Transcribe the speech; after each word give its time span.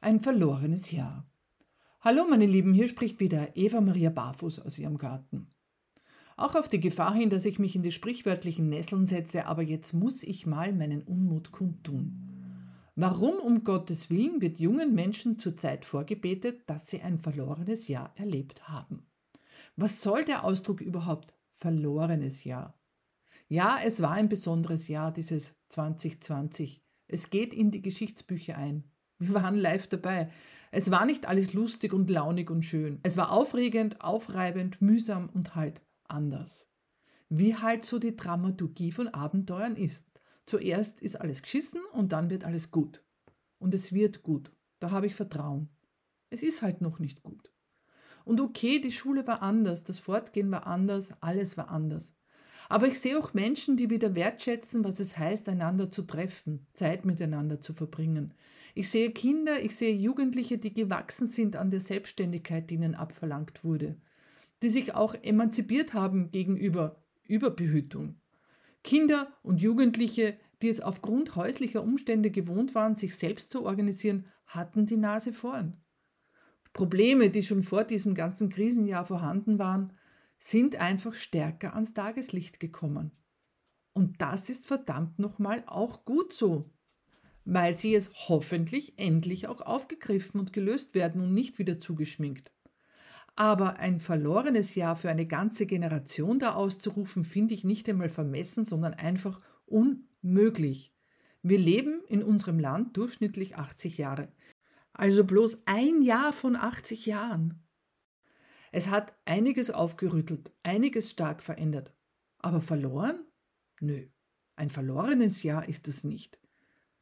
Ein 0.00 0.20
verlorenes 0.20 0.92
Jahr. 0.92 1.28
Hallo 2.00 2.24
meine 2.30 2.46
Lieben, 2.46 2.72
hier 2.72 2.86
spricht 2.86 3.18
wieder 3.18 3.56
Eva 3.56 3.80
Maria 3.80 4.10
Barfuß 4.10 4.60
aus 4.60 4.78
ihrem 4.78 4.96
Garten. 4.96 5.48
Auch 6.36 6.54
auf 6.54 6.68
die 6.68 6.78
Gefahr 6.78 7.14
hin, 7.14 7.30
dass 7.30 7.44
ich 7.44 7.58
mich 7.58 7.74
in 7.74 7.82
die 7.82 7.90
sprichwörtlichen 7.90 8.68
Nesseln 8.68 9.06
setze, 9.06 9.46
aber 9.46 9.62
jetzt 9.62 9.92
muss 9.92 10.22
ich 10.22 10.46
mal 10.46 10.72
meinen 10.72 11.02
Unmut 11.02 11.50
kundtun. 11.50 12.25
Warum 12.98 13.34
um 13.34 13.62
Gottes 13.62 14.08
Willen 14.08 14.40
wird 14.40 14.58
jungen 14.58 14.94
Menschen 14.94 15.38
zurzeit 15.38 15.84
vorgebetet, 15.84 16.62
dass 16.66 16.86
sie 16.86 17.02
ein 17.02 17.18
verlorenes 17.18 17.88
Jahr 17.88 18.14
erlebt 18.16 18.70
haben? 18.70 19.06
Was 19.76 20.00
soll 20.00 20.24
der 20.24 20.44
Ausdruck 20.44 20.80
überhaupt 20.80 21.34
verlorenes 21.52 22.44
Jahr? 22.44 22.80
Ja, 23.48 23.78
es 23.84 24.00
war 24.00 24.12
ein 24.12 24.30
besonderes 24.30 24.88
Jahr, 24.88 25.12
dieses 25.12 25.54
2020. 25.68 26.82
Es 27.06 27.28
geht 27.28 27.52
in 27.52 27.70
die 27.70 27.82
Geschichtsbücher 27.82 28.56
ein. 28.56 28.84
Wir 29.18 29.34
waren 29.34 29.56
live 29.56 29.88
dabei. 29.88 30.30
Es 30.70 30.90
war 30.90 31.04
nicht 31.04 31.26
alles 31.26 31.52
lustig 31.52 31.92
und 31.92 32.08
launig 32.08 32.50
und 32.50 32.64
schön. 32.64 33.00
Es 33.02 33.18
war 33.18 33.30
aufregend, 33.30 34.00
aufreibend, 34.00 34.80
mühsam 34.80 35.28
und 35.28 35.54
halt 35.54 35.82
anders. 36.08 36.66
Wie 37.28 37.56
halt 37.56 37.84
so 37.84 37.98
die 37.98 38.16
Dramaturgie 38.16 38.90
von 38.90 39.08
Abenteuern 39.08 39.76
ist. 39.76 40.05
Zuerst 40.46 41.00
ist 41.00 41.20
alles 41.20 41.42
geschissen 41.42 41.80
und 41.92 42.12
dann 42.12 42.30
wird 42.30 42.44
alles 42.44 42.70
gut. 42.70 43.02
Und 43.58 43.74
es 43.74 43.92
wird 43.92 44.22
gut. 44.22 44.52
Da 44.78 44.90
habe 44.90 45.06
ich 45.06 45.14
Vertrauen. 45.14 45.68
Es 46.30 46.42
ist 46.42 46.62
halt 46.62 46.80
noch 46.80 46.98
nicht 46.98 47.22
gut. 47.22 47.52
Und 48.24 48.40
okay, 48.40 48.80
die 48.80 48.92
Schule 48.92 49.26
war 49.26 49.42
anders, 49.42 49.84
das 49.84 49.98
Fortgehen 49.98 50.50
war 50.50 50.66
anders, 50.66 51.10
alles 51.20 51.56
war 51.56 51.68
anders. 51.70 52.12
Aber 52.68 52.88
ich 52.88 52.98
sehe 52.98 53.18
auch 53.18 53.34
Menschen, 53.34 53.76
die 53.76 53.90
wieder 53.90 54.16
wertschätzen, 54.16 54.82
was 54.82 54.98
es 54.98 55.16
heißt, 55.16 55.48
einander 55.48 55.90
zu 55.90 56.02
treffen, 56.02 56.66
Zeit 56.72 57.04
miteinander 57.04 57.60
zu 57.60 57.72
verbringen. 57.72 58.34
Ich 58.74 58.90
sehe 58.90 59.12
Kinder, 59.12 59.62
ich 59.62 59.76
sehe 59.76 59.94
Jugendliche, 59.94 60.58
die 60.58 60.74
gewachsen 60.74 61.28
sind 61.28 61.54
an 61.54 61.70
der 61.70 61.80
Selbstständigkeit, 61.80 62.68
die 62.68 62.74
ihnen 62.74 62.96
abverlangt 62.96 63.62
wurde, 63.62 63.96
die 64.62 64.68
sich 64.68 64.94
auch 64.94 65.14
emanzipiert 65.14 65.94
haben 65.94 66.32
gegenüber 66.32 67.00
Überbehütung. 67.22 68.20
Kinder 68.86 69.36
und 69.42 69.60
Jugendliche, 69.60 70.38
die 70.62 70.68
es 70.68 70.80
aufgrund 70.80 71.34
häuslicher 71.34 71.82
Umstände 71.82 72.30
gewohnt 72.30 72.76
waren, 72.76 72.94
sich 72.94 73.16
selbst 73.16 73.50
zu 73.50 73.66
organisieren, 73.66 74.26
hatten 74.46 74.86
die 74.86 74.96
Nase 74.96 75.32
vorn. 75.32 75.82
Probleme, 76.72 77.30
die 77.30 77.42
schon 77.42 77.64
vor 77.64 77.82
diesem 77.82 78.14
ganzen 78.14 78.48
Krisenjahr 78.48 79.04
vorhanden 79.04 79.58
waren, 79.58 79.92
sind 80.38 80.76
einfach 80.76 81.14
stärker 81.14 81.74
ans 81.74 81.94
Tageslicht 81.94 82.60
gekommen. 82.60 83.10
Und 83.92 84.22
das 84.22 84.48
ist 84.50 84.68
verdammt 84.68 85.18
nochmal 85.18 85.64
auch 85.66 86.04
gut 86.04 86.32
so, 86.32 86.70
weil 87.44 87.76
sie 87.76 87.92
es 87.92 88.10
hoffentlich 88.28 89.00
endlich 89.00 89.48
auch 89.48 89.62
aufgegriffen 89.62 90.38
und 90.38 90.52
gelöst 90.52 90.94
werden 90.94 91.20
und 91.22 91.34
nicht 91.34 91.58
wieder 91.58 91.80
zugeschminkt. 91.80 92.52
Aber 93.36 93.78
ein 93.78 94.00
verlorenes 94.00 94.74
Jahr 94.74 94.96
für 94.96 95.10
eine 95.10 95.26
ganze 95.26 95.66
Generation 95.66 96.38
da 96.38 96.54
auszurufen, 96.54 97.24
finde 97.24 97.52
ich 97.52 97.64
nicht 97.64 97.88
einmal 97.88 98.08
vermessen, 98.08 98.64
sondern 98.64 98.94
einfach 98.94 99.40
unmöglich. 99.66 100.92
Wir 101.42 101.58
leben 101.58 102.02
in 102.08 102.22
unserem 102.22 102.58
Land 102.58 102.96
durchschnittlich 102.96 103.56
80 103.56 103.98
Jahre. 103.98 104.32
Also 104.94 105.24
bloß 105.24 105.58
ein 105.66 106.00
Jahr 106.00 106.32
von 106.32 106.56
80 106.56 107.04
Jahren. 107.04 107.62
Es 108.72 108.88
hat 108.88 109.14
einiges 109.26 109.70
aufgerüttelt, 109.70 110.52
einiges 110.62 111.10
stark 111.10 111.42
verändert. 111.42 111.94
Aber 112.38 112.62
verloren? 112.62 113.20
Nö, 113.80 114.06
ein 114.56 114.70
verlorenes 114.70 115.42
Jahr 115.42 115.68
ist 115.68 115.86
es 115.88 116.04
nicht. 116.04 116.40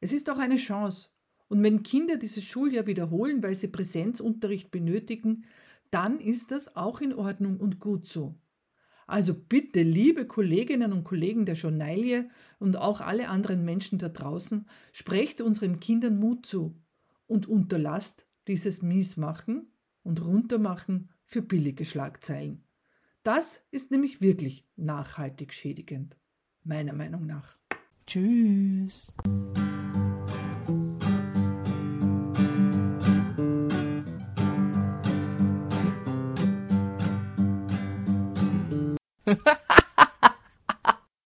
Es 0.00 0.12
ist 0.12 0.28
auch 0.28 0.38
eine 0.38 0.56
Chance. 0.56 1.10
Und 1.48 1.62
wenn 1.62 1.84
Kinder 1.84 2.16
dieses 2.16 2.44
Schuljahr 2.44 2.86
wiederholen, 2.86 3.42
weil 3.42 3.54
sie 3.54 3.68
Präsenzunterricht 3.68 4.72
benötigen, 4.72 5.44
dann 5.90 6.20
ist 6.20 6.50
das 6.50 6.76
auch 6.76 7.00
in 7.00 7.14
Ordnung 7.14 7.58
und 7.58 7.80
gut 7.80 8.06
so. 8.06 8.34
Also 9.06 9.34
bitte, 9.34 9.82
liebe 9.82 10.26
Kolleginnen 10.26 10.92
und 10.92 11.04
Kollegen 11.04 11.46
der 11.46 11.54
Journalie 11.54 12.28
und 12.58 12.76
auch 12.76 13.00
alle 13.00 13.28
anderen 13.28 13.64
Menschen 13.64 13.98
da 13.98 14.08
draußen, 14.08 14.66
sprecht 14.92 15.40
unseren 15.40 15.78
Kindern 15.78 16.18
Mut 16.18 16.44
zu 16.44 16.74
und 17.26 17.46
unterlasst 17.46 18.26
dieses 18.48 18.82
Miesmachen 18.82 19.70
und 20.02 20.24
Runtermachen 20.24 21.10
für 21.24 21.42
billige 21.42 21.84
Schlagzeilen. 21.84 22.64
Das 23.22 23.60
ist 23.70 23.90
nämlich 23.90 24.20
wirklich 24.20 24.64
nachhaltig 24.76 25.52
schädigend, 25.52 26.16
meiner 26.62 26.92
Meinung 26.92 27.26
nach. 27.26 27.58
Tschüss. 28.06 29.16